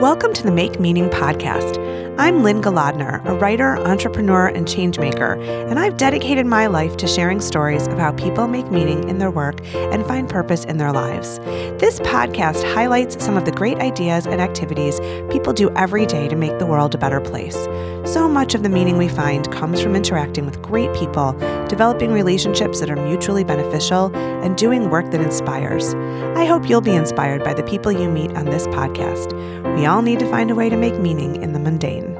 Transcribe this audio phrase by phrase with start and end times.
[0.00, 1.78] Welcome to the Make Meaning podcast.
[2.18, 5.38] I'm Lynn Golodner, a writer, entrepreneur, and changemaker,
[5.70, 9.30] and I've dedicated my life to sharing stories of how people make meaning in their
[9.30, 11.38] work and find purpose in their lives.
[11.78, 16.36] This podcast highlights some of the great ideas and activities people do every day to
[16.36, 17.56] make the world a better place.
[18.04, 21.32] So much of the meaning we find comes from interacting with great people,
[21.68, 25.94] developing relationships that are mutually beneficial, and doing work that inspires.
[26.36, 29.32] I hope you'll be inspired by the people you meet on this podcast.
[29.76, 32.14] We all need to find a way to make meaning in the mundane.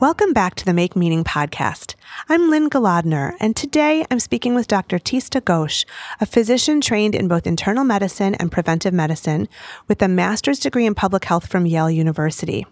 [0.00, 1.96] Welcome back to the Make Meaning podcast.
[2.26, 4.98] I'm Lynn Golodner, and today I'm speaking with Dr.
[4.98, 5.84] Tista Ghosh,
[6.20, 9.48] a physician trained in both internal medicine and preventive medicine
[9.86, 12.66] with a master's degree in public health from Yale University.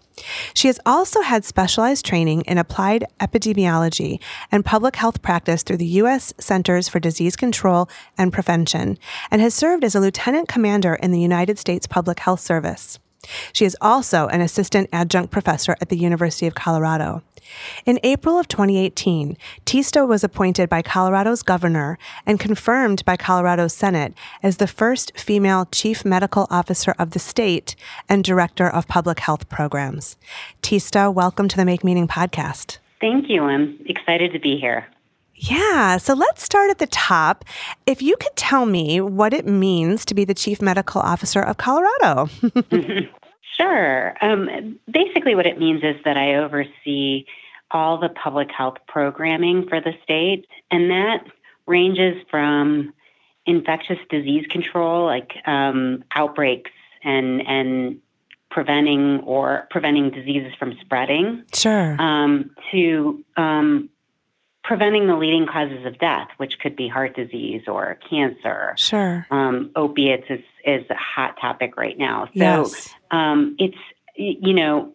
[0.53, 4.19] She has also had specialized training in applied epidemiology
[4.51, 6.33] and public health practice through the U.S.
[6.39, 8.97] Centers for Disease Control and Prevention
[9.31, 12.99] and has served as a lieutenant commander in the United States Public Health Service.
[13.53, 17.23] She is also an assistant adjunct professor at the University of Colorado.
[17.85, 24.13] In April of 2018, Tista was appointed by Colorado's governor and confirmed by Colorado's Senate
[24.43, 27.75] as the first female chief medical officer of the state
[28.09, 30.17] and director of public health programs.
[30.61, 32.79] Tista, welcome to the Make Meaning podcast.
[32.99, 33.43] Thank you.
[33.43, 34.87] I'm excited to be here.
[35.39, 37.45] Yeah, so let's start at the top.
[37.85, 41.57] If you could tell me what it means to be the chief medical officer of
[41.57, 42.29] Colorado.
[43.57, 44.15] Sure.
[44.21, 47.25] Um, basically, what it means is that I oversee
[47.71, 51.25] all the public health programming for the state, and that
[51.65, 52.93] ranges from
[53.45, 56.71] infectious disease control, like um, outbreaks
[57.03, 57.99] and and
[58.51, 63.89] preventing or preventing diseases from spreading, sure, um, to um,
[64.67, 68.73] preventing the leading causes of death, which could be heart disease or cancer.
[68.75, 69.25] Sure.
[69.31, 72.25] Um, opiates is, is a hot topic right now.
[72.25, 72.89] So yes.
[73.09, 73.77] um, it's,
[74.17, 74.93] you know,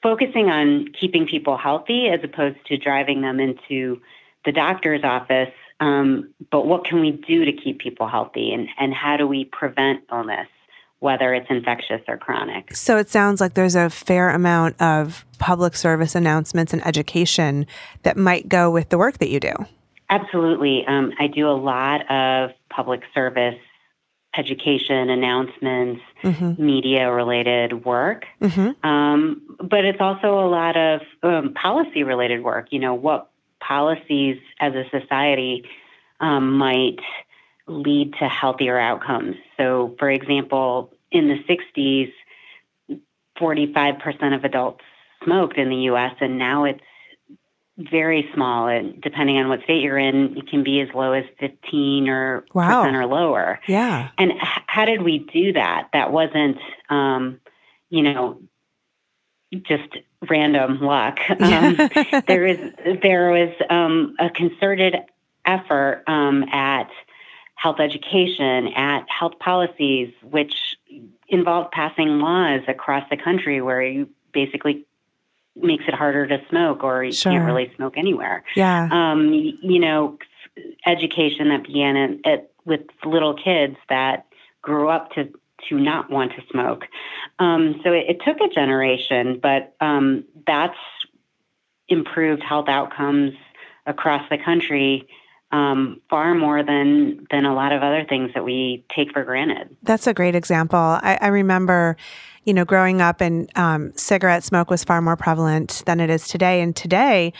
[0.00, 4.00] focusing on keeping people healthy as opposed to driving them into
[4.44, 5.52] the doctor's office.
[5.80, 9.44] Um, but what can we do to keep people healthy and, and how do we
[9.44, 10.46] prevent illness?
[11.00, 12.74] Whether it's infectious or chronic.
[12.74, 17.66] So it sounds like there's a fair amount of public service announcements and education
[18.02, 19.52] that might go with the work that you do.
[20.10, 20.84] Absolutely.
[20.86, 23.58] Um, I do a lot of public service
[24.36, 26.64] education announcements, mm-hmm.
[26.64, 28.24] media related work.
[28.40, 28.86] Mm-hmm.
[28.86, 32.68] Um, but it's also a lot of um, policy related work.
[32.70, 35.64] You know, what policies as a society
[36.20, 36.98] um, might
[37.66, 39.36] lead to healthier outcomes.
[39.56, 42.12] So, for example, in the 60s,
[43.40, 44.84] 45% of adults
[45.24, 46.80] smoked in the US, and now it's
[47.76, 48.68] very small.
[48.68, 52.44] And depending on what state you're in, it can be as low as 15 or
[52.54, 52.82] wow.
[52.82, 53.60] percent or lower.
[53.66, 54.10] Yeah.
[54.18, 55.88] And h- how did we do that?
[55.92, 56.58] That wasn't,
[56.88, 57.40] um,
[57.90, 58.40] you know,
[59.62, 59.96] just
[60.28, 61.18] random luck.
[61.40, 61.76] Um,
[62.26, 62.58] there is
[63.02, 64.94] there was um, a concerted
[65.44, 66.88] effort um, at
[67.64, 70.76] health education, at health policies, which
[71.28, 74.84] involved passing laws across the country where you basically
[75.56, 77.32] makes it harder to smoke or you sure.
[77.32, 78.44] can't really smoke anywhere.
[78.54, 78.86] Yeah.
[78.92, 80.18] Um, you know,
[80.86, 84.26] education that began at, at, with little kids that
[84.60, 85.32] grew up to
[85.70, 86.84] to not want to smoke.
[87.38, 90.76] Um, so it, it, took a generation, but um, that's
[91.88, 93.32] improved health outcomes
[93.86, 95.08] across the country
[95.54, 99.76] um, far more than than a lot of other things that we take for granted.
[99.84, 100.78] That's a great example.
[100.78, 101.96] I, I remember,
[102.42, 106.26] you know, growing up and um, cigarette smoke was far more prevalent than it is
[106.26, 106.60] today.
[106.60, 107.32] And today,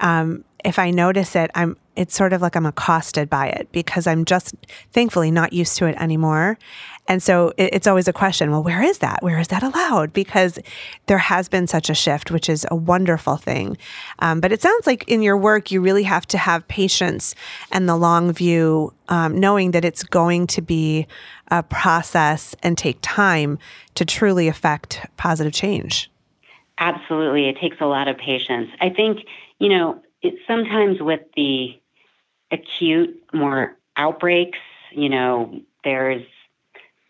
[0.00, 4.06] um, if I notice it, I'm it's sort of like I'm accosted by it because
[4.06, 4.54] I'm just
[4.92, 6.56] thankfully not used to it anymore.
[7.08, 9.22] And so it, it's always a question well, where is that?
[9.22, 10.12] Where is that allowed?
[10.12, 10.58] Because
[11.06, 13.76] there has been such a shift, which is a wonderful thing.
[14.20, 17.34] Um, but it sounds like in your work, you really have to have patience
[17.72, 21.06] and the long view, um, knowing that it's going to be
[21.48, 23.58] a process and take time
[23.96, 26.10] to truly affect positive change.
[26.78, 27.48] Absolutely.
[27.48, 28.70] It takes a lot of patience.
[28.80, 29.26] I think,
[29.58, 31.78] you know, it, sometimes with the
[32.50, 34.58] acute, more outbreaks.
[34.92, 36.24] You know, there's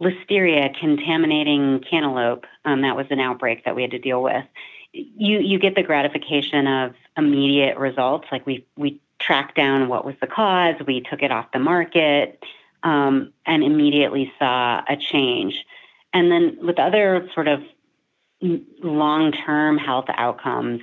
[0.01, 2.47] listeria contaminating cantaloupe.
[2.65, 4.45] Um, that was an outbreak that we had to deal with.
[4.93, 8.27] You you get the gratification of immediate results.
[8.33, 12.43] Like we we tracked down what was the cause, we took it off the market,
[12.83, 15.65] um, and immediately saw a change.
[16.13, 17.63] And then with other sort of
[18.83, 20.81] long term health outcomes,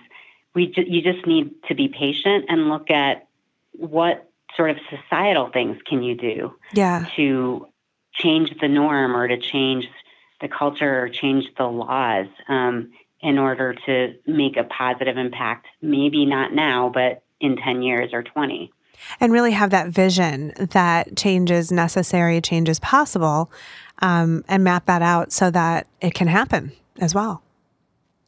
[0.57, 3.27] we ju- you just need to be patient and look at
[3.74, 7.06] what sort of societal things can you do yeah.
[7.15, 7.68] to
[8.12, 9.88] change the norm or to change
[10.42, 12.89] the culture or change the laws um,
[13.21, 15.68] in order to make a positive impact.
[15.80, 18.71] Maybe not now, but in 10 years or 20.
[19.19, 23.51] And really have that vision that change is necessary, change is possible,
[24.00, 27.44] um, and map that out so that it can happen as well.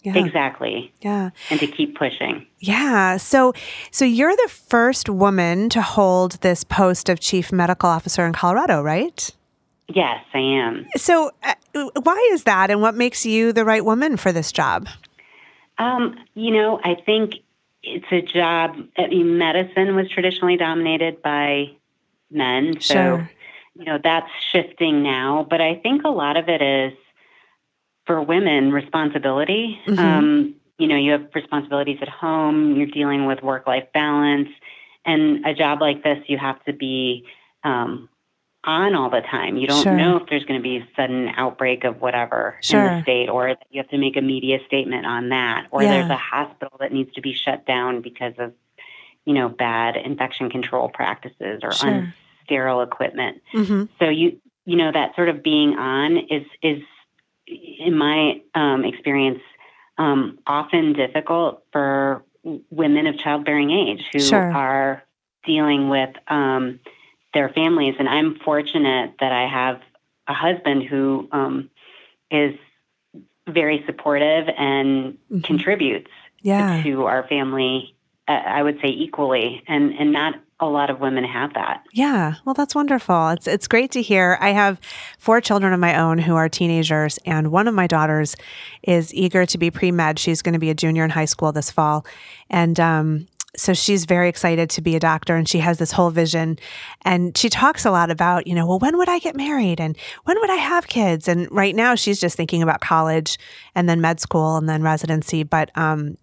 [0.04, 0.18] Yeah.
[0.18, 0.94] Exactly.
[1.02, 1.32] Yeah.
[1.50, 2.48] And to keep pushing.
[2.60, 3.18] Yeah.
[3.18, 3.54] So
[3.92, 8.82] so you're the first woman to hold this post of chief medical officer in Colorado,
[8.82, 9.30] right?
[9.90, 10.88] Yes, I am.
[10.96, 14.88] So uh, why is that and what makes you the right woman for this job?
[15.78, 17.36] Um, you know, I think
[17.84, 21.72] it's a job I mean, medicine was traditionally dominated by
[22.32, 22.80] men.
[22.80, 23.32] So, sure.
[23.76, 26.94] you know, that's shifting now, but I think a lot of it is
[28.10, 29.80] for women responsibility.
[29.86, 30.00] Mm-hmm.
[30.00, 34.50] Um, you know, you have responsibilities at home, you're dealing with work life balance,
[35.06, 37.24] and a job like this, you have to be
[37.64, 38.10] um,
[38.64, 39.58] on all the time.
[39.58, 39.96] You don't sure.
[39.96, 42.80] know if there's going to be a sudden outbreak of whatever sure.
[42.80, 45.90] in the state, or you have to make a media statement on that, or Yeah.
[45.90, 48.54] there's a hospital that needs to be shut down because of,
[49.26, 52.12] you know, bad infection control practices or Sure.
[52.50, 53.44] unsterile equipment.
[53.52, 56.82] hmm So you you know that sort of being on is is
[57.50, 59.42] in my um, experience
[59.98, 62.24] um, often difficult for
[62.70, 64.52] women of childbearing age who Sure.
[64.54, 65.04] are
[65.46, 66.80] dealing with um,
[67.34, 67.96] their families.
[68.00, 69.82] And I'm fortunate that I have
[70.28, 71.70] a husband who um,
[72.32, 72.56] is
[73.48, 75.44] very supportive and Mhm.
[75.44, 76.12] contributes
[76.42, 76.82] Yeah.
[76.84, 77.96] to our family.
[78.28, 81.84] Uh, I would say equally, and and not a lot of women have that.
[81.94, 83.30] Yeah, well, that's wonderful.
[83.30, 84.38] It's it's great to hear.
[84.42, 84.80] I have
[85.18, 88.36] four children of my own who are teenagers, and one of my daughters
[88.84, 90.20] is eager to be pre med.
[90.20, 92.06] She's going to be a junior in high school this fall,
[92.50, 96.12] and um, so she's very excited to be a doctor, and she has this whole
[96.12, 96.60] vision.
[97.04, 99.98] And she talks a lot about, you know, well, when would I get married, and
[100.26, 101.28] when would I have kids?
[101.28, 103.38] And right now, she's just thinking about college,
[103.76, 105.44] and then med school, and then residency.
[105.44, 106.18] But um,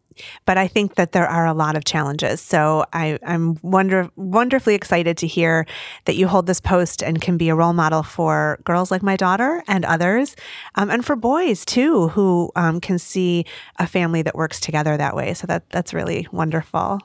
[0.44, 2.40] but I think that there are a lot of challenges.
[2.40, 5.66] So I, I'm wonder, wonderfully excited to hear
[6.04, 9.16] that you hold this post and can be a role model for girls like my
[9.16, 10.36] daughter and others,
[10.74, 13.44] um, and for boys too, who um, can see
[13.78, 15.34] a family that works together that way.
[15.34, 17.00] So that that's really wonderful.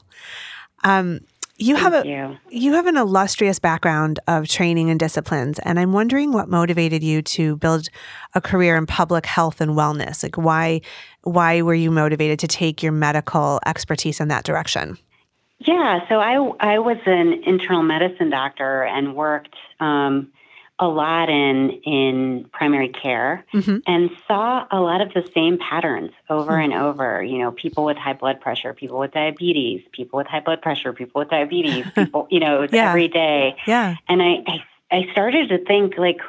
[0.83, 1.21] Um,
[1.61, 2.37] you have a you.
[2.49, 7.21] you have an illustrious background of training and disciplines, and I'm wondering what motivated you
[7.21, 7.87] to build
[8.33, 10.23] a career in public health and wellness.
[10.23, 10.81] Like why
[11.23, 14.97] why were you motivated to take your medical expertise in that direction?
[15.59, 20.31] Yeah, so I I was an internal medicine doctor and worked um,
[20.81, 23.83] a lot in in primary care Mhm.
[23.87, 27.23] and saw a lot of the same patterns over and over.
[27.23, 30.91] You know, people with high blood pressure, people with diabetes, people with high blood pressure,
[30.91, 32.27] people with diabetes, people.
[32.31, 32.89] You know, it's Yeah.
[32.89, 33.55] every day.
[33.65, 36.19] Yeah, And I, I I started to think like,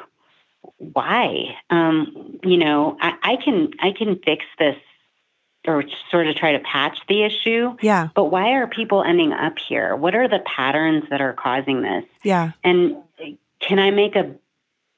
[0.77, 1.57] why?
[1.69, 4.77] Um, you know, I, I can I can fix this
[5.65, 7.75] or sort of try to patch the issue.
[7.81, 9.95] yeah, But why are people ending up here?
[9.95, 12.03] What are the patterns that are causing this?
[12.21, 12.97] yeah, And
[13.61, 14.35] can I make a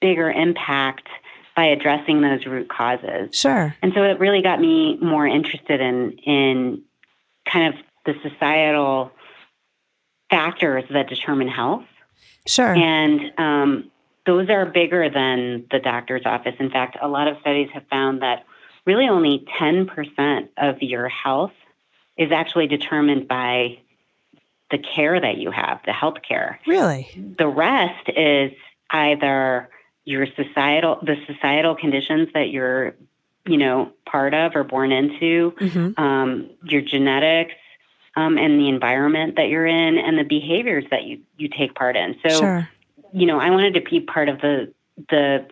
[0.06, 1.08] bigger impact
[1.56, 3.36] by addressing those root causes?
[3.36, 6.82] sure, And so it really got me more interested in in
[7.52, 9.12] kind of the societal
[10.30, 11.86] factors that determine health.
[12.48, 13.92] sure, And um,
[14.26, 16.56] those are bigger than the doctor's office.
[16.60, 18.46] In fact, a lot of studies have found that
[18.86, 21.54] really only 10% of your health
[22.18, 23.80] is actually determined by
[24.72, 26.60] the care that you have, the health care.
[26.68, 27.08] really,
[27.38, 28.52] The rest is
[28.90, 29.70] either
[30.06, 32.96] your societal, the societal conditions that you're,
[33.46, 37.56] you know, part of or born into, hmm um, your genetics,
[38.16, 41.98] um, and the environment that you're in, and the behaviors that you you take part
[41.98, 42.16] in.
[42.24, 42.70] So, sure,
[43.12, 44.74] you know, I wanted to be part of the
[45.10, 45.48] the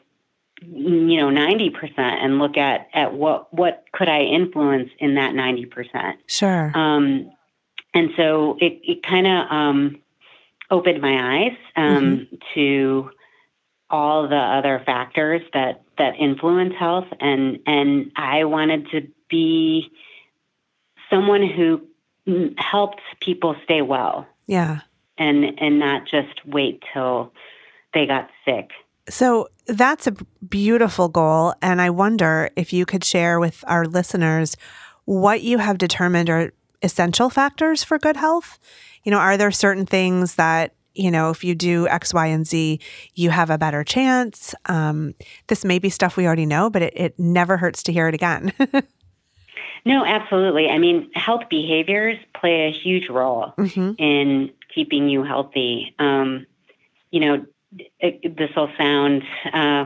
[0.62, 5.34] you know ninety percent and look at at what what could I influence in that
[5.34, 6.20] ninety percent.
[6.28, 7.32] sure, Um,
[7.94, 10.00] and so it it kind of um,
[10.70, 13.10] opened my eyes um, to
[13.94, 19.92] all the other factors that that influence health, and and I wanted to be
[21.10, 21.82] someone who
[22.58, 24.80] helped people stay well yeah.
[25.18, 27.34] and and not just wait till
[27.94, 28.72] they got sick.
[29.10, 30.14] So that's a
[30.48, 31.54] beautiful goal.
[31.62, 34.56] And I wonder if you could share with our listeners
[35.06, 38.60] what you have determined are essential factors for good health.
[39.04, 42.46] You know, are there certain things that, you know, if you do X, Y, and
[42.46, 42.80] Z,
[43.16, 44.54] you have a better chance?
[44.66, 45.16] Um,
[45.48, 48.16] this may be stuff we already know, but it, it never hurts to hear it
[48.16, 48.54] again.
[49.86, 50.70] No, absolutely.
[50.70, 55.94] I mean, health behaviors play a huge role hmm in keeping you healthy.
[56.00, 56.48] Um,
[57.12, 57.46] you know,
[58.00, 59.86] it, this will sound uh,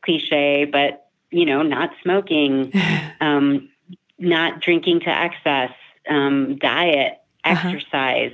[0.00, 2.72] cliche, but you know, not smoking,
[3.20, 3.68] um,
[4.18, 5.72] not drinking to excess,
[6.08, 7.68] um, diet, uh-huh.
[7.68, 8.32] exercise,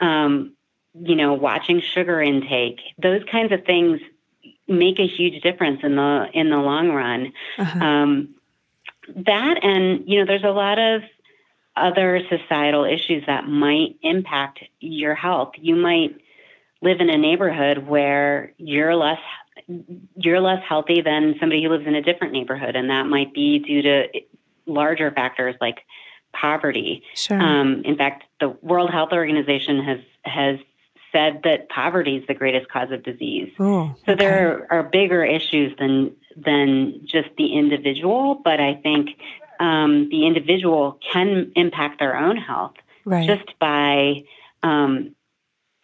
[0.00, 0.53] um,
[0.94, 2.80] you know, watching sugar intake.
[2.98, 4.00] Those kinds of things
[4.66, 7.32] make a huge difference in the in the long run.
[7.58, 7.84] Uh-huh.
[7.84, 8.34] Um,
[9.08, 11.02] that and you know, there's a lot of
[11.76, 15.52] other societal issues that might impact your health.
[15.56, 16.16] You might
[16.80, 19.20] live in a neighborhood where you're less
[20.16, 23.58] you're less healthy than somebody who lives in a different neighborhood, and that might be
[23.58, 24.06] due to
[24.66, 25.78] larger factors like
[26.32, 27.02] poverty.
[27.14, 27.40] Sure.
[27.40, 30.58] Um, in fact, the World Health Organization has has
[31.14, 33.52] said that poverty is the greatest cause of disease.
[33.60, 39.10] Ooh, so there are, are, bigger issues than than just the individual, but I think
[39.60, 43.26] um, the individual can impact their own health right.
[43.26, 44.24] just by
[44.62, 45.14] um,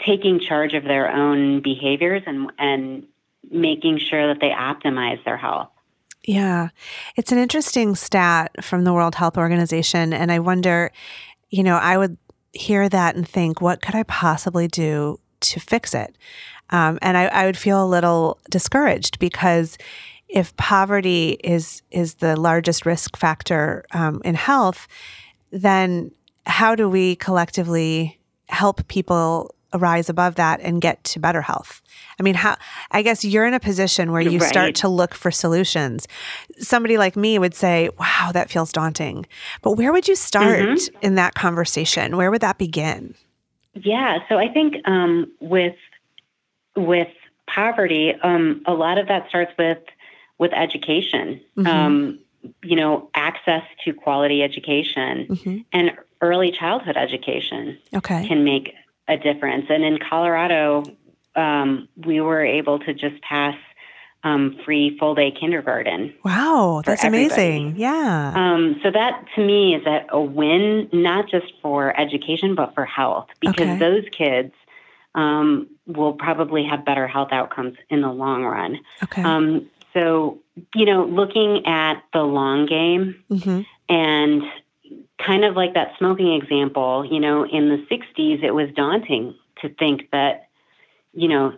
[0.05, 3.07] taking charge of their own behaviors and and
[3.51, 5.71] making sure that they optimize their health.
[6.25, 6.69] Yeah.
[7.17, 10.13] It's an interesting stat from the World Health Organization.
[10.13, 10.93] And I wonder,
[11.49, 12.19] you know, I would
[12.53, 16.17] hear that and think, what could I possibly do to fix it?
[16.71, 19.77] Um, and I, I would feel a little discouraged because
[20.29, 24.87] if poverty is is the largest risk factor um, in health,
[25.51, 26.13] then
[26.47, 31.81] how do we collectively help people rise above that and get to better health?
[32.19, 32.57] I mean, how,
[32.91, 34.49] I guess you're in a position where you right.
[34.49, 36.07] start to look for solutions.
[36.59, 39.27] Somebody like me would say, wow, that feels daunting.
[39.63, 40.97] But where would you start mm-hmm.
[41.03, 42.17] in that conversation?
[42.17, 43.15] Where would that begin?
[43.75, 44.19] Yeah.
[44.29, 45.77] So I think um, with,
[46.77, 47.09] with
[47.47, 49.79] poverty, um, a lot of that starts with,
[50.39, 51.41] with education.
[51.57, 51.67] Mm-hmm.
[51.67, 52.19] Um,
[52.63, 55.59] you know, access to quality education mm-hmm.
[55.73, 58.27] and early childhood education okay.
[58.27, 58.75] can make
[59.11, 59.67] a difference.
[59.69, 60.85] And in Colorado,
[61.37, 63.57] um, we were able to just pass
[64.23, 66.15] um, free full day kindergarten.
[66.25, 67.77] Wow, that's amazing.
[67.77, 68.33] Yeah.
[68.35, 72.85] Um, so that to me is a, a, win, not just for education, but for
[72.85, 73.79] health, because okay.
[73.79, 74.53] those kids
[75.15, 78.81] um, will probably have better health outcomes in the long run.
[79.03, 79.23] Okay.
[79.23, 80.39] Um, so,
[80.75, 83.63] you know, looking at the long game mm-hmm.
[83.89, 84.43] and
[85.25, 89.69] kind of like that smoking example, you know, in the 60s, it was daunting to
[89.75, 90.49] think that,
[91.13, 91.53] you know,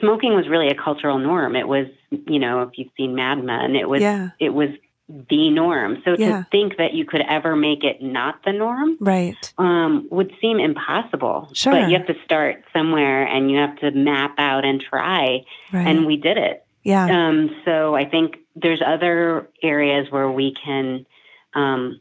[0.00, 1.56] smoking was really a cultural norm.
[1.56, 4.30] It was, you know, if you've seen Mad Men, it was, yeah.
[4.38, 4.70] it was
[5.08, 6.02] the norm.
[6.04, 6.38] So yeah.
[6.38, 10.58] to think that you could ever make it not the norm, right, um, would seem
[10.58, 11.50] impossible.
[11.52, 11.72] Sure.
[11.72, 15.44] But you have to start somewhere, and you have to map out and try.
[15.72, 15.86] Right.
[15.86, 16.64] And we did it.
[16.82, 17.28] Yeah.
[17.28, 21.06] Um, so I think there's other areas where we can
[21.54, 22.00] um,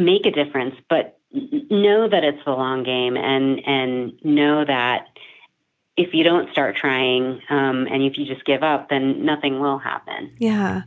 [0.00, 5.06] make a difference, but know that it's the long game and and know that
[5.96, 9.78] if you don't start trying um, and if you just give up, then nothing will
[9.78, 10.32] happen.
[10.38, 10.82] Yeah.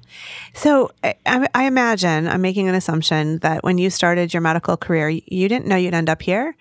[0.55, 5.09] So I, I, imagine I'm making an assumption that when you started your medical career,
[5.09, 6.55] you didn't know you'd end up here.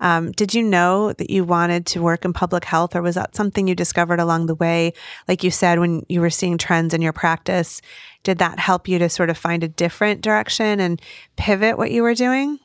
[0.00, 3.34] Um, did you know that you wanted to work in public health, or was that
[3.34, 4.92] something you discovered along the way?
[5.26, 7.80] Like you said, when you were seeing trends in your practice,
[8.22, 11.00] did that help you to sort of find a different direction and
[11.36, 12.58] pivot what you were doing?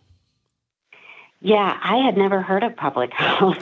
[1.39, 3.59] Yeah, I had never heard of public health,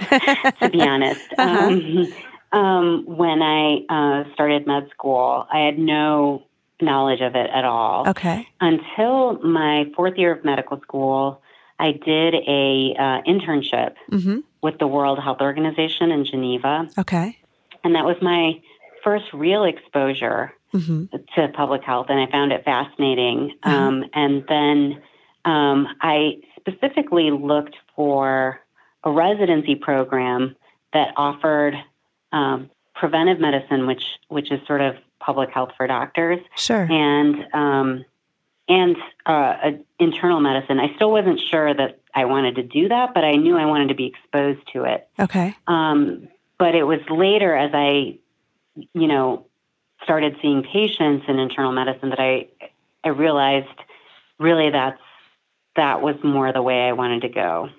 [0.59, 1.21] to be honest.
[1.37, 1.67] Uh-huh.
[1.67, 2.13] Um,
[2.51, 6.43] um, when I uh, started med school, I had no
[6.81, 8.09] knowledge of it at all.
[8.09, 8.47] Okay.
[8.59, 11.41] Until my fourth year of medical school,
[11.79, 14.39] I did a uh, internship mm-hmm.
[14.61, 16.87] with the World Health Organization in Geneva.
[16.97, 17.37] Okay.
[17.83, 18.61] And that was my
[19.03, 21.05] first real exposure mm-hmm.
[21.35, 23.55] to public health, and I found it fascinating.
[23.63, 23.69] Mm-hmm.
[23.69, 25.01] Um, and then
[25.45, 28.59] um, I specifically looked for
[29.03, 30.55] a residency program
[30.93, 31.75] that offered
[32.31, 36.39] um, preventive medicine, which which is sort of public health for doctors.
[36.57, 36.87] Sure.
[36.89, 38.05] And um,
[38.69, 38.95] and
[39.25, 40.79] uh, internal medicine.
[40.79, 43.89] I still wasn't sure that I wanted to do that, but I knew I wanted
[43.89, 45.07] to be exposed to it.
[45.19, 45.55] Okay.
[45.67, 48.19] Um, but it was later as I,
[48.75, 49.47] you know,
[50.03, 52.47] started seeing patients in internal medicine that I,
[53.03, 53.67] I realized
[54.37, 55.01] really that's
[55.75, 57.69] that was more the way I wanted to go.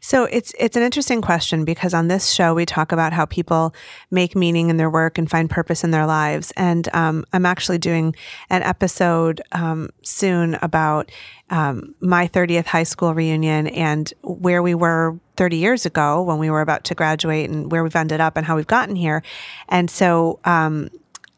[0.00, 3.74] So it's it's an interesting question because on this show we talk about how people
[4.10, 6.52] make meaning in their work and find purpose in their lives.
[6.56, 8.14] And um, I'm actually doing
[8.50, 11.10] an episode um, soon about
[11.50, 16.50] um, my 30th high school reunion and where we were 30 years ago when we
[16.50, 19.22] were about to graduate and where we've ended up and how we've gotten here.
[19.68, 20.88] And so um,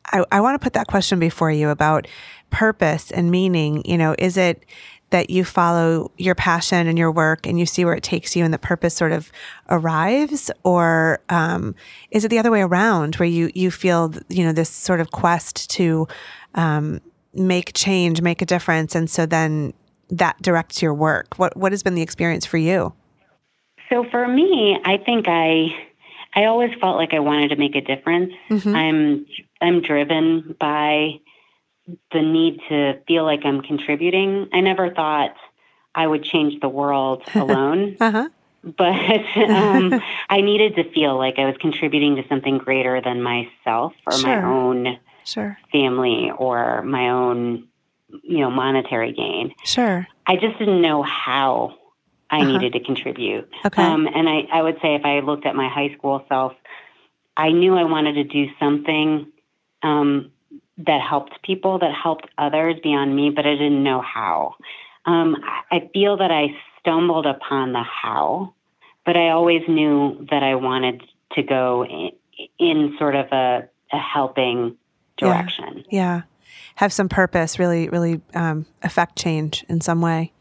[0.06, 2.08] I, I want to put that question before you about
[2.50, 3.82] purpose and meaning.
[3.84, 4.64] You know, is it
[5.10, 8.44] that you follow your passion and your work and you see where it takes you
[8.44, 9.30] and the purpose sort of
[9.68, 10.50] arrives?
[10.64, 11.74] Or um,
[12.10, 15.10] is it the other way around where you you feel you know this sort of
[15.10, 16.08] quest to
[16.54, 17.00] um,
[17.34, 19.72] make change make a difference and so then
[20.08, 21.38] that directs your work?
[21.38, 22.92] What what has been the experience for you?
[23.88, 25.66] So for me i think i
[26.34, 28.32] i always felt like i wanted to make a difference.
[28.48, 28.74] Mm-hmm.
[28.74, 29.26] i'm
[29.60, 31.20] i'm driven by
[32.12, 34.48] the need to feel like I'm contributing.
[34.52, 35.34] I never thought
[35.94, 37.96] I would change the world alone.
[38.00, 38.28] uh-huh.
[38.62, 43.94] But um, I needed to feel like I was contributing to something greater than myself
[44.06, 44.28] or sure.
[44.28, 45.58] my own sure.
[45.72, 47.68] family or my own,
[48.22, 49.54] you know, monetary gain.
[49.64, 50.06] Sure.
[50.26, 51.78] I just didn't know how
[52.28, 52.52] I uh-huh.
[52.52, 53.50] needed to contribute.
[53.64, 53.82] Okay.
[53.82, 56.52] Um, and I, I would say if I looked at my high school self,
[57.36, 59.32] I knew I wanted to do something
[59.82, 60.30] um,
[60.86, 64.54] that helped people, that helped others beyond me, but I didn't know how.
[65.06, 65.36] Um,
[65.70, 66.48] I feel that I
[66.80, 68.54] stumbled upon the how,
[69.04, 72.10] but I always knew that I wanted to go in,
[72.58, 74.76] in sort of a, a helping
[75.16, 75.84] direction.
[75.90, 76.00] Yeah.
[76.16, 76.22] yeah.
[76.76, 80.32] Have some purpose, really, really um, affect change in some way.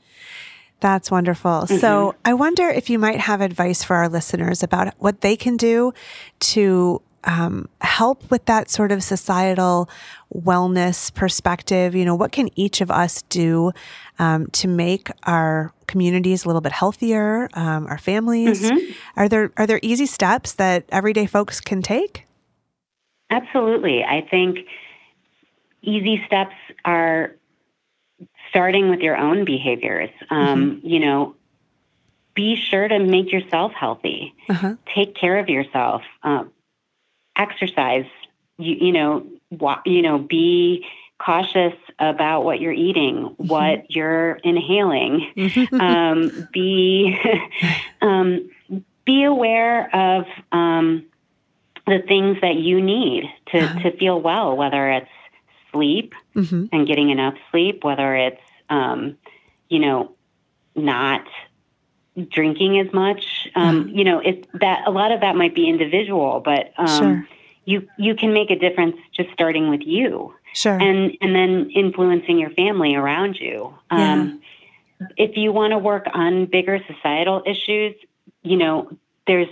[0.79, 1.51] That's wonderful.
[1.51, 1.77] Mm-hmm.
[1.77, 5.58] So, I wonder if you might have advice for our listeners about what they can
[5.58, 5.93] do
[6.39, 9.90] to um, help with that sort of societal
[10.34, 11.96] wellness perspective?
[11.96, 13.72] You know, what can each of us do
[14.20, 18.62] um, to make our communities a little bit healthier, um, our families?
[18.70, 18.92] Mm-hmm.
[19.16, 22.26] Are there are there easy steps that everyday folks can take?
[23.30, 24.60] Absolutely, I think
[25.82, 27.36] easy steps are
[28.50, 30.10] starting with your own behaviors.
[30.30, 30.88] Um, mm-hmm.
[30.88, 31.36] You know,
[32.34, 34.34] be sure to make yourself healthy.
[34.48, 34.76] Uh-huh.
[34.94, 36.02] Take care of yourself.
[36.24, 36.46] Uh,
[37.36, 38.05] exercise.
[38.57, 40.86] You, you know, wa- you know, be
[41.19, 43.48] cautious about what you're eating, mm-hmm.
[43.48, 45.31] what you're inhaling.
[45.74, 47.17] um, be
[48.01, 48.50] um,
[49.05, 51.05] be aware of um,
[51.88, 53.79] the things that you need to uh-huh.
[53.79, 55.09] to feel well, whether it's
[55.71, 56.65] sleep mm-hmm.
[56.71, 59.17] and getting enough sleep, whether it's um,
[59.69, 60.11] you know
[60.75, 61.25] not
[62.29, 63.48] drinking as much.
[63.55, 63.89] Um.
[63.89, 67.27] You know, it that a lot of that might be individual, but um, sure.
[67.65, 72.39] you you can make a difference just starting with you, sure, and and then influencing
[72.39, 73.74] your family around you.
[73.89, 74.41] Um,
[75.00, 75.07] yeah.
[75.15, 77.95] If you want to work on bigger societal issues,
[78.43, 78.91] you know,
[79.27, 79.48] there's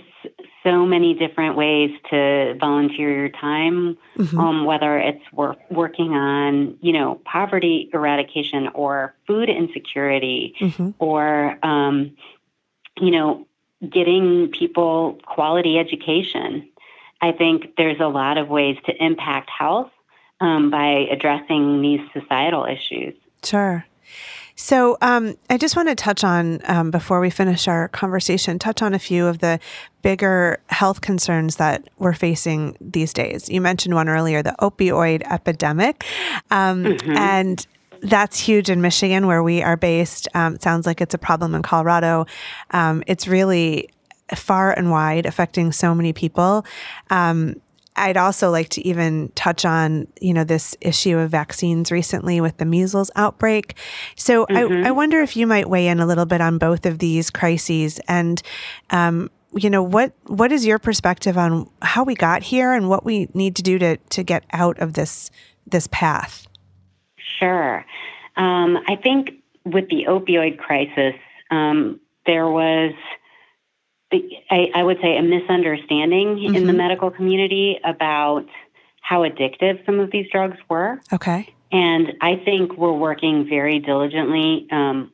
[0.62, 4.38] so many different ways to volunteer your time, mm-hmm.
[4.38, 10.90] um, whether it's work, working on, you know, poverty eradication or food insecurity mm-hmm.
[10.98, 12.16] or, um,
[13.00, 13.46] you know,
[13.88, 16.68] getting people quality education.
[17.20, 19.90] I think there's a lot of ways to impact health
[20.40, 23.14] um, by addressing these societal issues.
[23.42, 23.84] Sure.
[24.60, 28.82] So um, I just want to touch on, um, before we finish our conversation, touch
[28.82, 29.60] on a few of the
[30.02, 33.48] bigger health concerns that we're facing these days.
[33.48, 36.04] You mentioned one earlier, the opioid epidemic.
[36.50, 37.16] Um, mm-hmm.
[37.16, 37.64] And
[38.02, 40.28] that's huge in Michigan, where we are based.
[40.34, 42.26] Um, it sounds like it's a problem in Colorado.
[42.70, 43.90] Um, it's really
[44.34, 46.64] far and wide, affecting so many people.
[47.10, 47.60] Um,
[47.96, 52.56] I'd also like to even touch on, you know, this issue of vaccines recently with
[52.58, 53.76] the measles outbreak.
[54.16, 54.84] So mm-hmm.
[54.84, 57.28] I, I, wonder if you might weigh in a little bit on both of these
[57.28, 58.40] crises and,
[58.90, 63.04] um, you know, what what is your perspective on how we got here and what
[63.04, 65.30] we need to do to to get out of this
[65.66, 66.47] this path?
[67.38, 67.84] Sure.
[68.36, 69.30] Um, I think
[69.64, 71.14] with the opioid crisis,
[71.50, 72.92] um, there was,
[74.10, 76.46] the, I, I, would say, a misunderstanding mm-hmm.
[76.46, 76.76] in the mm-hmm.
[76.76, 78.46] medical community about
[79.00, 81.00] how addictive some of these drugs were.
[81.12, 81.52] Okay.
[81.72, 85.12] And I think we're working very diligently um,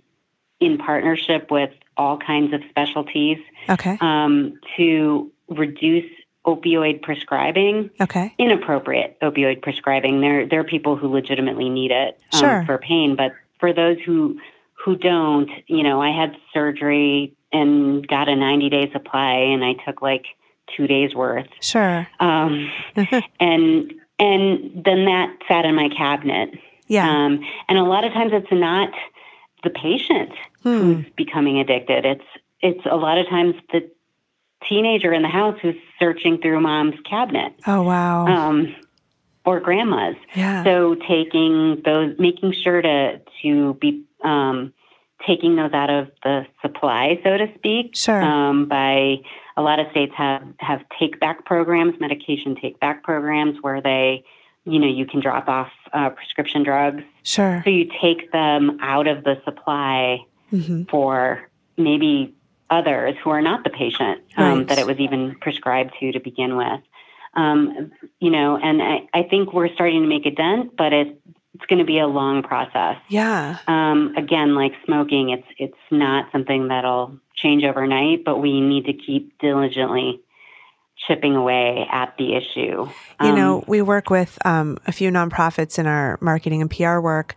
[0.61, 3.97] in partnership with all kinds of specialties okay.
[4.01, 6.11] Um, to reduce
[6.47, 7.91] opioid prescribing.
[8.01, 8.35] Okay.
[8.39, 10.21] Inappropriate opioid prescribing.
[10.21, 12.65] There there are people who legitimately need it um, sure.
[12.67, 14.39] for pain, but for those who
[14.85, 19.75] who don't, you know, I had surgery and got a 90 day supply and I
[19.87, 20.27] took like
[20.77, 21.49] 2 days worth.
[21.61, 22.07] Sure.
[22.21, 22.71] Um
[23.41, 26.51] and and then that sat in my cabinet.
[26.87, 27.09] Yeah.
[27.09, 28.91] Um and a lot of times it's not
[29.63, 30.81] the patient hmm.
[30.81, 32.05] who's becoming addicted.
[32.05, 32.25] It's
[32.61, 33.91] it's a lot of times the
[34.69, 37.55] teenager in the house who's searching through mom's cabinet.
[37.67, 38.27] Oh wow.
[38.27, 38.75] Um,
[39.45, 40.17] or grandma's.
[40.35, 40.65] Yeah.
[40.65, 44.73] So taking those, making sure to to be um,
[45.27, 47.95] taking those out of the supply, so to speak.
[47.95, 48.23] Sure.
[48.23, 49.17] Um, by
[49.57, 54.25] a lot of states have have take back programs, medication take back programs, where they
[54.65, 57.03] you know, you can drop off uh, prescription drugs.
[57.23, 57.61] Sure.
[57.65, 60.21] So you take them out of the supply
[60.53, 60.85] mm-hmm.
[60.85, 62.35] for maybe
[62.75, 64.69] others who are not the patient um, right.
[64.69, 66.81] that it was even prescribed to to begin with.
[67.35, 71.21] Um, you know, and I, I think we're starting to make a dent, but it,
[71.55, 72.97] it's going to be a long process.
[73.09, 73.59] Yeah.
[73.67, 78.93] Um, again, like smoking, it's it's not something that'll change overnight, but we need to
[78.93, 80.21] keep diligently
[81.07, 82.89] chipping away at the issue.
[83.21, 86.99] You um, know, we work with um, a few nonprofits in our marketing and PR
[87.01, 87.35] work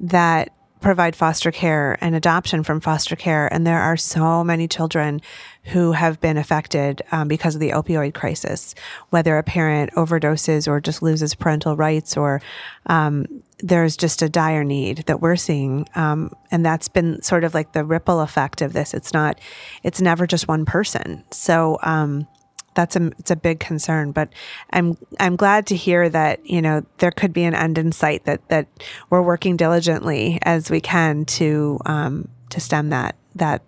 [0.00, 3.52] that provide foster care and adoption from foster care.
[3.52, 5.20] And there are so many children
[5.64, 8.74] who have been affected um, because of the opioid crisis,
[9.10, 12.40] whether a parent overdoses or just loses parental rights, or
[12.86, 13.26] um,
[13.58, 15.88] there's just a dire need that we're seeing.
[15.94, 18.94] Um, and that's been sort of like the ripple effect of this.
[18.94, 19.40] It's not,
[19.82, 21.24] it's never just one person.
[21.30, 22.28] So, um,
[22.76, 24.12] that's a it's a big concern.
[24.12, 24.28] But
[24.70, 28.24] I'm I'm glad to hear that you know there could be an end in sight
[28.26, 28.68] that that
[29.10, 33.62] we're working diligently as we can to um, to stem that that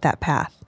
[0.00, 0.64] that path.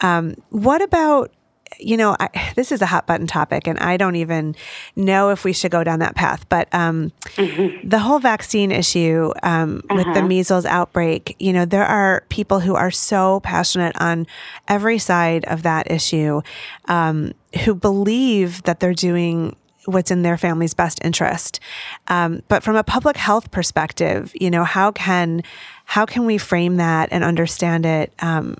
[0.00, 1.32] Um, what about
[1.78, 4.54] you know, I, this is a hot button topic, and I don't even
[4.96, 6.48] know if we should go down that path.
[6.48, 7.88] But um, mm-hmm.
[7.88, 9.96] the whole vaccine issue um, uh-huh.
[9.96, 10.28] with the uh-huh.
[10.28, 14.26] measles outbreak, you know, there are people who are so passionate on
[14.66, 16.42] every side of that issue
[16.86, 17.32] um,
[17.64, 19.56] who believe that they're doing
[19.88, 21.60] what's in their family's best interest.
[22.08, 25.42] Um, but from a public health perspective, you know, how can
[25.86, 28.58] how can we frame that and understand it um,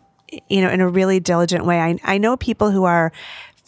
[0.49, 1.81] you know, in a really diligent way.
[1.81, 3.13] I, I know people who are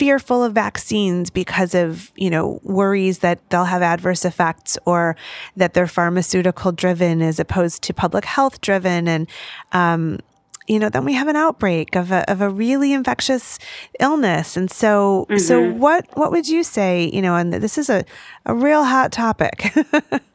[0.00, 5.14] fearful of vaccines because of you know worries that they'll have adverse effects or
[5.56, 9.28] that they're pharmaceutical driven as opposed to public health driven and
[9.72, 10.18] um,
[10.66, 13.58] you know then we have an outbreak of a, of a really infectious
[13.98, 15.36] illness and so mm-hmm.
[15.36, 18.02] so what what would you say you know and this is a,
[18.46, 19.70] a real hot topic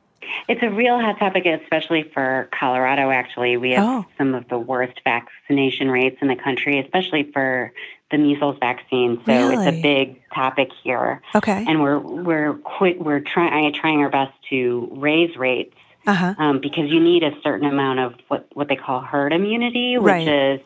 [0.48, 3.10] It's a real hot topic, especially for Colorado.
[3.10, 4.06] Actually, we have oh.
[4.18, 7.72] some of the worst vaccination rates in the country, especially for
[8.12, 9.22] the measles vaccine.
[9.26, 9.68] So really?
[9.68, 11.22] it's a big topic here.
[11.34, 15.76] Okay, and we're we're quit, we're trying trying our best to raise rates
[16.08, 16.36] uh-huh.
[16.38, 20.12] um, because you need a certain amount of what what they call herd immunity, which
[20.12, 20.28] right.
[20.28, 20.62] is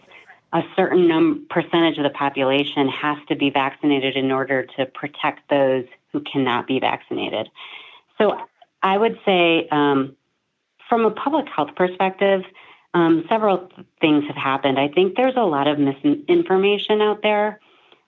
[0.52, 5.48] a certain num- percentage of the population has to be vaccinated in order to protect
[5.50, 7.50] those who cannot be vaccinated.
[8.18, 8.38] So
[8.82, 10.16] I would say, um,
[10.88, 12.44] from a public health perspective,
[12.94, 14.80] um, several th- things have happened.
[14.80, 17.60] I think there's a lot of misinformation out there.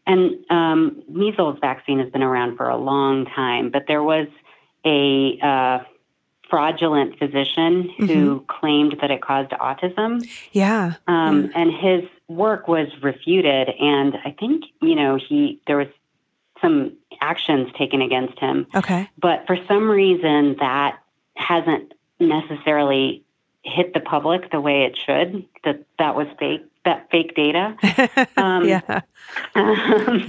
[0.08, 4.28] And um, measles vaccine has been around for a long time, but there was
[4.84, 5.84] a uh,
[6.50, 8.08] fraudulent physician mm-hmm.
[8.08, 10.28] who claimed that it caused autism.
[10.52, 10.96] Yeah.
[11.08, 13.70] Um, And his work was refuted.
[13.80, 15.88] And I think, you know, he, there was
[16.62, 18.68] some actions taken against him.
[18.76, 19.10] Okay.
[19.18, 21.00] But for some reason, that
[21.36, 23.24] hasn't necessarily
[23.64, 25.46] hit the public the way it should.
[25.64, 26.66] That that was fake.
[26.84, 27.76] That fake data.
[28.38, 29.02] Um, yeah.
[29.54, 30.26] Um,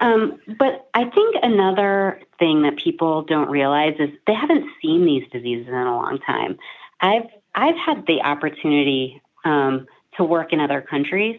[0.00, 5.24] um, but I think another thing that people don't realize is they haven't seen these
[5.30, 6.58] diseases in a long time.
[7.00, 11.38] I've I've had the opportunity um, to work in other countries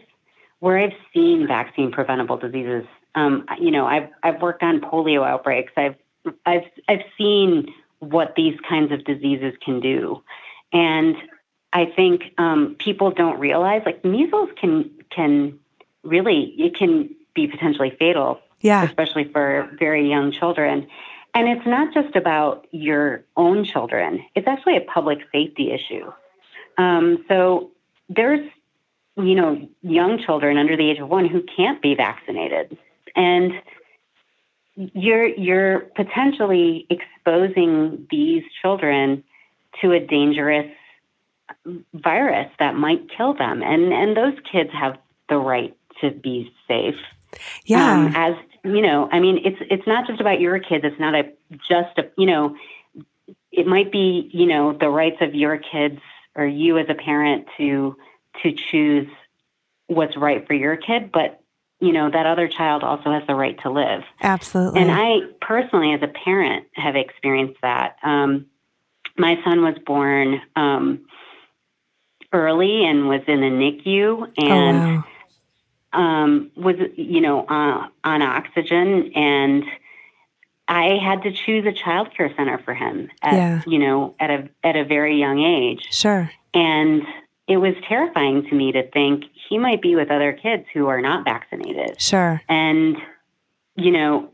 [0.60, 5.72] where I've seen vaccine preventable diseases um, you know, I've I've worked on polio outbreaks.
[5.76, 5.96] I've
[6.46, 10.22] I've I've seen what these kinds of diseases can do,
[10.72, 11.16] and
[11.72, 15.58] I think um, people don't realize like measles can can
[16.02, 18.40] really it can be potentially fatal.
[18.60, 20.86] Yeah, especially for very young children.
[21.34, 26.12] And it's not just about your own children; it's actually a public safety issue.
[26.78, 27.70] Um, so
[28.08, 28.48] there's
[29.16, 32.78] you know young children under the age of one who can't be vaccinated
[33.16, 33.52] and
[34.74, 39.22] you're you're potentially exposing these children
[39.80, 40.70] to a dangerous
[41.94, 43.62] virus that might kill them.
[43.62, 44.98] And and those kids have
[45.28, 46.96] the right to be safe.
[47.64, 47.92] Yeah.
[47.92, 50.84] Um, as you know i mean it's it's not just about your kids.
[50.84, 51.32] It's not a
[51.68, 52.56] just a you know
[53.50, 56.00] it might be you know the rights of your kids
[56.34, 57.96] or you as a parent to
[58.42, 59.08] to choose
[59.86, 61.41] what's right for your kid but
[61.82, 64.04] you know, that other child also has the right to live.
[64.22, 64.80] Absolutely.
[64.80, 67.96] And I personally, as a parent, have experienced that.
[68.04, 68.46] Um,
[69.18, 71.04] my son was born um,
[72.32, 75.04] early and was in the NICU and oh,
[75.92, 76.00] wow.
[76.00, 79.12] um, was, you know, uh, on oxygen.
[79.16, 79.64] And
[80.68, 83.62] I had to choose a child care center for him at, yeah.
[83.66, 85.88] you know, at a, at a very young age.
[85.90, 86.30] Sure.
[86.54, 87.02] And
[87.52, 91.02] it was terrifying to me to think he might be with other kids who are
[91.02, 92.00] not vaccinated.
[92.00, 92.40] Sure.
[92.48, 92.96] And,
[93.76, 94.30] you know,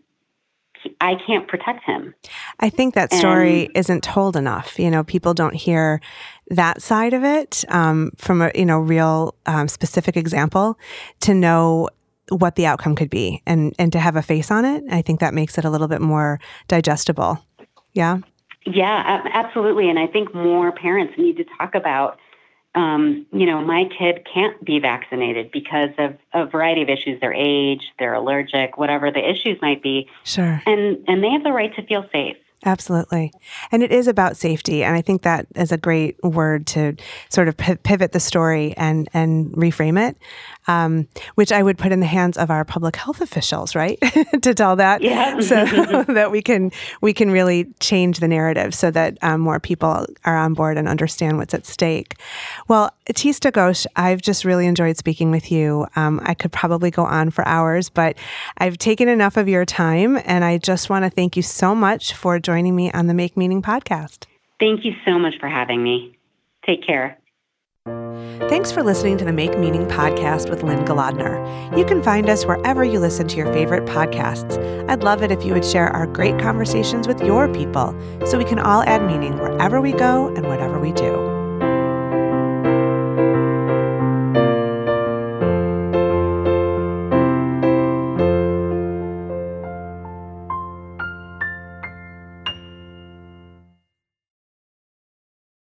[1.00, 2.14] I can't protect him.
[2.60, 4.78] I think that story and, isn't told enough.
[4.78, 6.00] You know, people don't hear
[6.50, 10.78] that side of it um, from a you know real um, specific example
[11.22, 11.88] to know
[12.28, 14.84] what the outcome could be and and to have a face on it.
[14.88, 17.44] I think that makes it a little bit more digestible.
[17.92, 18.18] Yeah.
[18.64, 19.90] Yeah, absolutely.
[19.90, 22.18] And I think more parents need to talk about
[22.78, 27.34] um, you know, my kid can't be vaccinated because of a variety of issues, their
[27.34, 30.08] age, they're allergic, whatever the issues might be.
[30.22, 30.62] Sure.
[30.64, 32.36] And and they have the right to feel safe.
[32.64, 33.32] Absolutely.
[33.70, 34.82] And it is about safety.
[34.82, 36.96] And I think that is a great word to
[37.28, 40.16] sort of pivot the story and, and reframe it,
[40.68, 43.98] um, which I would put in the hands of our public health officials, right?
[44.42, 45.02] to tell that.
[45.02, 45.40] Yeah.
[45.40, 45.64] so
[46.08, 50.36] that we can, we can really change the narrative so that um, more people are
[50.36, 52.14] on board and understand what's at stake.
[52.68, 55.86] Well, Tista Ghosh, I've just really enjoyed speaking with you.
[55.96, 58.16] Um, I could probably go on for hours, but
[58.58, 60.20] I've taken enough of your time.
[60.24, 63.36] And I just want to thank you so much for joining me on the Make
[63.36, 64.24] Meaning podcast.
[64.60, 66.18] Thank you so much for having me.
[66.66, 67.18] Take care.
[68.48, 71.76] Thanks for listening to the Make Meaning podcast with Lynn Golodner.
[71.76, 74.56] You can find us wherever you listen to your favorite podcasts.
[74.88, 77.94] I'd love it if you would share our great conversations with your people
[78.26, 81.37] so we can all add meaning wherever we go and whatever we do.